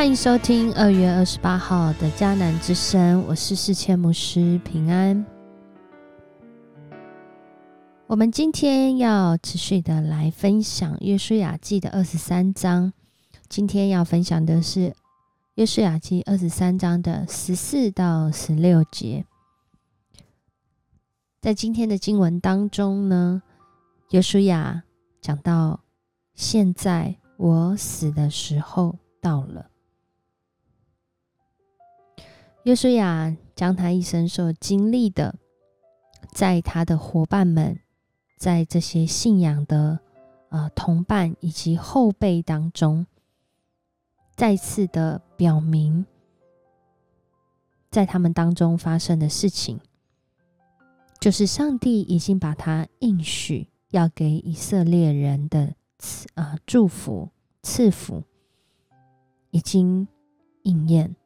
[0.00, 5.26] 欢迎收听二月二十八号的迦南之声，我是世谦牧师平安。
[8.06, 12.94] 我们今天要持续的来分享约书亚记的二十三章，
[13.50, 14.94] 今天要分享的是
[15.56, 19.26] 约书亚记二十三章的十四到十六节。
[21.42, 23.42] 在今天的经文当中呢，
[24.12, 24.82] 约书亚
[25.20, 25.80] 讲到：
[26.32, 29.69] 现在我死的时候到了。
[32.64, 35.34] 约书亚将他一生所经历的，
[36.30, 37.80] 在他的伙伴们，
[38.36, 39.98] 在这些信仰的
[40.50, 43.06] 呃同伴以及后辈当中，
[44.36, 46.04] 再次的表明，
[47.90, 49.80] 在他们当中发生的事情，
[51.18, 57.30] 就是上帝已经把他应许要给以色列人的赐啊祝福
[57.62, 58.22] 赐福，
[59.50, 60.06] 已经
[60.64, 61.16] 应验。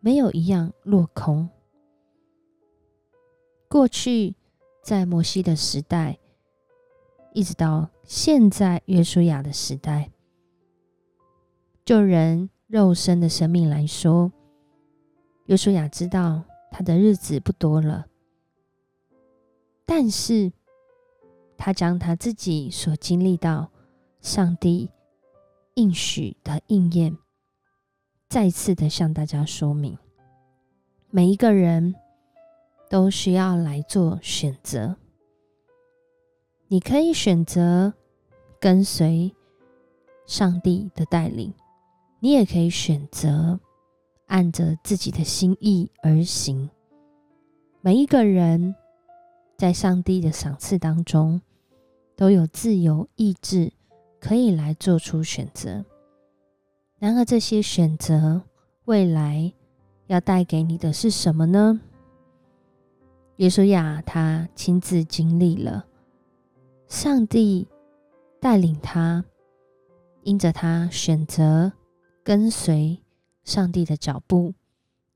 [0.00, 1.48] 没有一样落空。
[3.68, 4.34] 过去
[4.82, 6.18] 在摩西的时代，
[7.32, 10.10] 一直到现在约书亚的时代，
[11.84, 14.32] 就人肉身的生命来说，
[15.46, 18.06] 约书亚知道他的日子不多了。
[19.84, 20.52] 但是，
[21.56, 23.70] 他将他自己所经历到
[24.20, 24.88] 上帝
[25.74, 27.16] 应许的应验。
[28.30, 29.98] 再次的向大家说明，
[31.10, 31.96] 每一个人
[32.88, 34.94] 都需要来做选择。
[36.68, 37.92] 你可以选择
[38.60, 39.34] 跟随
[40.26, 41.52] 上帝的带领，
[42.20, 43.58] 你也可以选择
[44.26, 46.70] 按着自己的心意而行。
[47.80, 48.76] 每一个人
[49.58, 51.42] 在上帝的赏赐当中，
[52.14, 53.72] 都有自由意志，
[54.20, 55.84] 可以来做出选择。
[57.00, 58.42] 然而，这些选择
[58.84, 59.50] 未来
[60.08, 61.80] 要带给你的是什么呢？
[63.36, 65.86] 耶稣亚他亲自经历了，
[66.88, 67.66] 上帝
[68.38, 69.24] 带领他，
[70.24, 71.72] 因着他选择
[72.22, 73.02] 跟随
[73.44, 74.52] 上帝的脚步，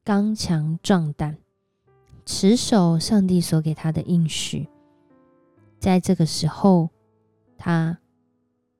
[0.03, 1.37] 刚强壮胆，
[2.25, 4.67] 持守上帝所给他的应许，
[5.79, 6.89] 在这个时候，
[7.59, 7.99] 他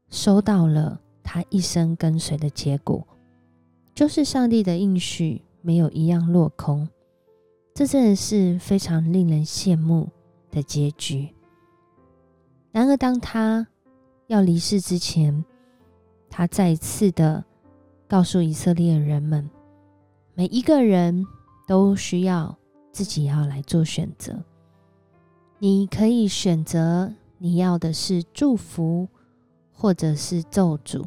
[0.09, 1.03] 收到了。
[1.25, 3.05] 他一生跟随的结果，
[3.93, 6.89] 就是上帝的应许没有一样落空。
[7.75, 10.09] 这真的是非常令人羡慕
[10.53, 11.35] 的结局。
[12.71, 13.67] 然而，当他
[14.29, 15.45] 要离世之前，
[16.31, 17.45] 他再次的
[18.07, 19.51] 告诉以色列人们：
[20.35, 21.25] 每一个人
[21.67, 22.57] 都需要
[22.93, 24.45] 自己要来做选择。
[25.59, 29.09] 你可以选择你要的是祝福，
[29.75, 31.05] 或者是咒诅。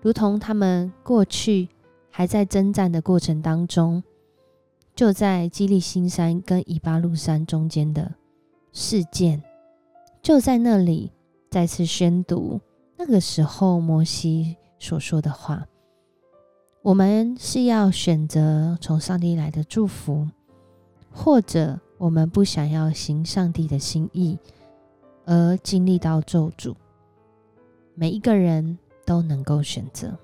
[0.00, 1.68] 如同他们过去
[2.10, 4.02] 还在征战的过程当中，
[4.94, 8.10] 就在基利新山跟以巴路山中间的
[8.72, 9.42] 事件，
[10.22, 11.12] 就在那里
[11.50, 12.60] 再次宣读
[12.96, 15.66] 那个时候摩西所说的话。
[16.82, 20.26] 我们是要选择从上帝来的祝福，
[21.10, 24.38] 或者我们不想要行上帝的心意，
[25.26, 26.74] 而经历到咒诅。
[28.00, 28.78] 每一个人。
[29.06, 30.16] 都能够选择，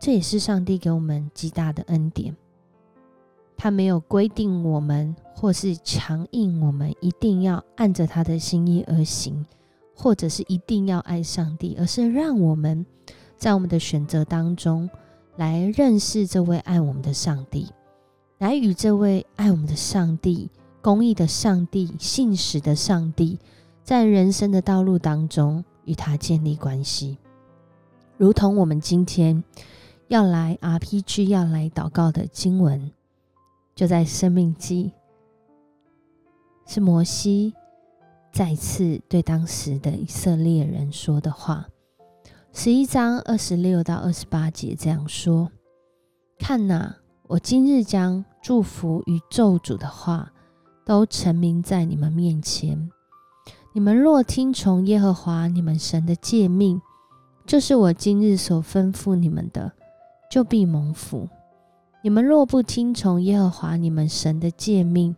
[0.00, 2.34] 这也是上帝给我们极大的恩典。
[3.56, 9.46] 他没有规定我们，或是强硬我们一定要按着他的心意而行，
[9.94, 12.84] 或者是一定要爱上帝，而是让我们
[13.36, 14.90] 在我们的选择当中
[15.36, 17.68] 来认识这位爱我们的上帝，
[18.38, 20.50] 来与这位爱我们的上帝、
[20.82, 23.38] 公义的上帝、信实的上帝，
[23.84, 27.16] 在人生的道路当中与他建立关系。
[28.18, 29.42] 如同我们今天
[30.08, 32.92] 要来 RPG 要来祷告的经文，
[33.74, 34.92] 就在生命记，
[36.66, 37.54] 是摩西
[38.32, 41.66] 再次对当时的以色列人说的话。
[42.52, 45.50] 十一章二十六到二十八节这样说
[46.38, 50.32] ：“看哪，我今日将祝福与咒诅的话
[50.86, 52.90] 都陈明在你们面前。
[53.76, 56.80] 你们若听从耶和华你们神的诫命。”
[57.44, 59.70] 就是我今日所吩咐你们的，
[60.30, 61.28] 就必蒙福。
[62.02, 65.14] 你们若不听从耶和华你们神的诫命，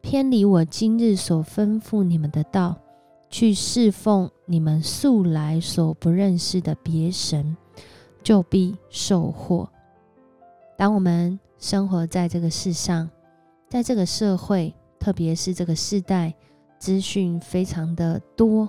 [0.00, 2.74] 偏离我今日所吩咐你们的道，
[3.30, 7.56] 去侍奉你们素来所不认识的别神，
[8.24, 9.68] 就必受祸。
[10.76, 13.08] 当我们生活在这个世上，
[13.70, 16.34] 在这个社会，特别是这个世代，
[16.82, 18.68] 资讯非常的多，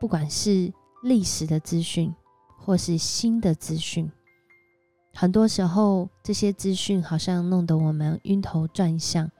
[0.00, 0.72] 不管是。
[1.02, 2.14] 历史的资讯，
[2.58, 4.12] 或是新的资讯，
[5.14, 9.30] 很多时候，这些资讯好像弄得我们晕头转向，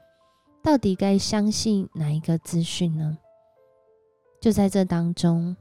[0.63, 3.19] 到底该相信哪一个资讯呢？
[4.41, 5.55] 就在这当中，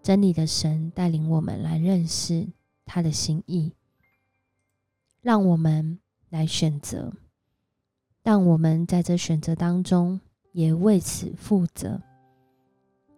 [0.00, 2.46] 真理的神带领我们来认识
[2.84, 3.72] 他的心意，
[5.22, 5.98] 让我们
[6.28, 7.12] 来选择，
[8.28, 10.20] 让我们在这选择当中
[10.52, 11.98] 也为此负责。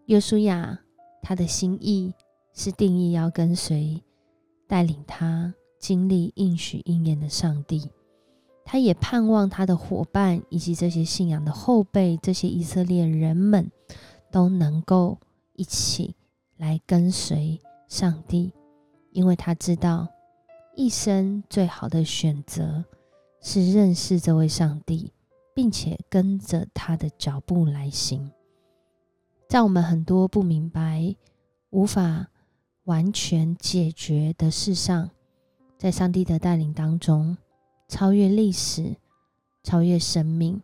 [0.07, 0.79] 约书亚
[1.21, 2.15] 他的心意
[2.55, 4.01] 是定义要跟随
[4.69, 7.91] 带领他经历应许应验的上帝，
[8.65, 13.69] 他也盼望他的伙伴以及这些信仰的后辈，这些以色列人们。
[14.31, 15.19] 都能够
[15.55, 16.15] 一起
[16.57, 18.53] 来跟随上帝，
[19.11, 20.07] 因为他知道
[20.77, 22.85] 一生最好的选择
[23.41, 25.13] 是认识这位上帝，
[25.55, 28.31] 并且跟着他的脚步来行。
[29.49, 31.17] 在我们很多不明白、
[31.71, 32.29] 无法
[32.85, 35.11] 完全解决的事上，
[35.77, 37.37] 在上帝的带领当中，
[37.89, 38.97] 超越历史，
[39.63, 40.63] 超越生命，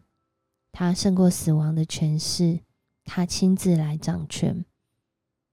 [0.71, 2.61] 他胜过死亡的权势。
[3.09, 4.65] 他亲自来掌权，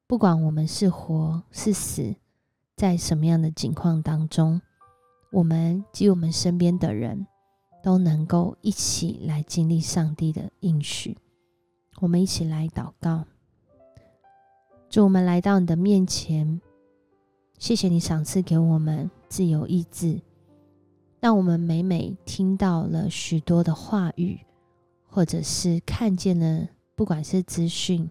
[0.08, 2.16] 不管我们是活是死，
[2.76, 4.60] 在什么样的境况当中，
[5.34, 7.26] 我们及我们身边的人
[7.82, 11.18] 都能够一起来经历上帝的应许。
[12.02, 13.26] 我们一起来祷告，
[14.92, 16.62] 祝我们来到你的面前，
[17.58, 20.22] 谢谢你赏赐给我们自由意志，
[21.20, 24.40] 让我们每每听到了许多的话语，
[25.08, 26.68] 或者是看见了。
[26.96, 28.08] 不管是资讯，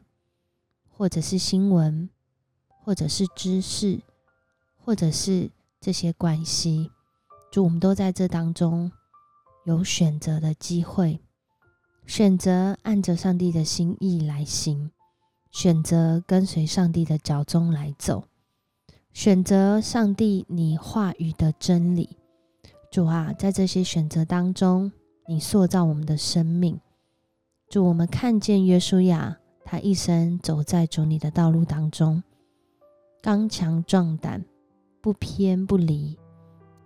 [0.90, 2.10] 或者是新闻，
[2.82, 4.00] 或者是知识，
[4.76, 6.90] 或者是这些关系，
[7.52, 8.90] 主我们都在这当中
[9.66, 11.20] 有选择的机会，
[12.06, 14.90] 选择按着上帝的心意来行，
[15.50, 18.24] 选择跟随上帝的脚踪来走，
[19.12, 22.16] 选择上帝你话语的真理。
[22.90, 24.90] 主啊，在这些选择当中，
[25.28, 26.80] 你塑造我们的生命。
[27.68, 32.22] 祝我们看见约书亚，他一生走在主你的道路当中，
[33.20, 34.42] 刚强壮胆，
[35.02, 36.18] 不偏不离。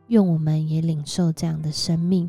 [0.09, 2.29] 愿我们也领受这样的生命。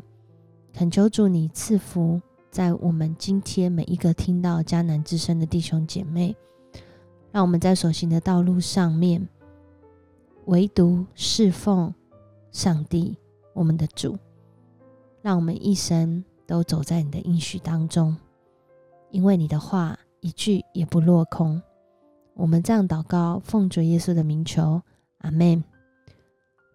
[0.72, 2.20] 恳求主你赐福
[2.50, 6.36] 在我们今天每一个听到迦南之声的弟兄姐妹，
[7.30, 9.28] 让我们在所行的道路上面，
[10.46, 11.92] 唯独侍奉
[12.50, 13.16] 上帝，
[13.52, 14.16] 我们的主。
[15.20, 18.16] 让我们一生都走在你的应许当中。
[19.10, 21.60] 因为你的话一句也不落空，
[22.34, 24.80] 我们这样祷告，奉主耶稣的名求，
[25.18, 25.62] 阿门。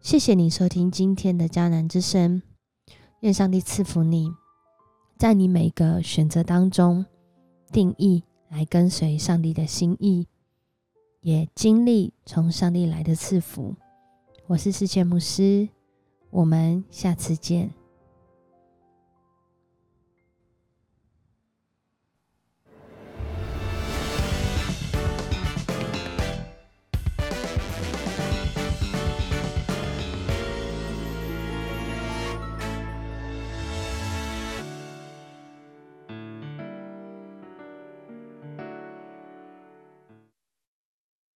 [0.04, 2.42] 谢谢你收听今天的迦南之声，
[3.22, 4.30] 愿上帝赐福你，
[5.18, 7.06] 在你每个选择当中
[7.72, 10.28] 定义来跟随上帝的心意，
[11.22, 13.74] 也经历从上帝来的赐福。
[14.48, 15.70] 我是世界牧师，
[16.32, 17.74] 我们下次见。